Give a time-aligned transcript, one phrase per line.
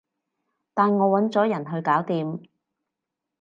[0.73, 2.49] 但我搵咗人去搞掂